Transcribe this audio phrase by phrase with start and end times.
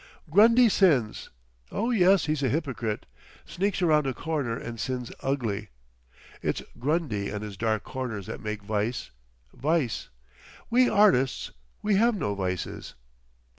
[0.31, 1.29] "Grundy sins.
[1.71, 3.05] Oh, yes, he's a hypocrite.
[3.45, 5.69] Sneaks round a corner and sins ugly.
[6.41, 9.11] It's Grundy and his dark corners that make vice,
[9.53, 10.09] vice!
[10.71, 12.95] We artists—we have no vices.